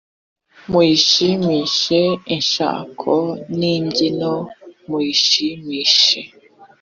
muyishimishe 0.71 2.01
ishako 2.37 3.13
n 3.57 3.59
imbyino 3.75 4.33
muyishimishe 4.87 6.19